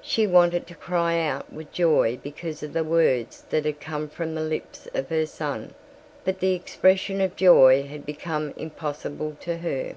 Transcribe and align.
She 0.00 0.26
wanted 0.26 0.66
to 0.68 0.74
cry 0.74 1.18
out 1.20 1.52
with 1.52 1.72
joy 1.72 2.18
because 2.22 2.62
of 2.62 2.72
the 2.72 2.82
words 2.82 3.42
that 3.50 3.66
had 3.66 3.82
come 3.82 4.08
from 4.08 4.34
the 4.34 4.40
lips 4.40 4.88
of 4.94 5.10
her 5.10 5.26
son, 5.26 5.74
but 6.24 6.40
the 6.40 6.54
expression 6.54 7.20
of 7.20 7.36
joy 7.36 7.82
had 7.82 8.06
become 8.06 8.54
impossible 8.56 9.36
to 9.40 9.58
her. 9.58 9.96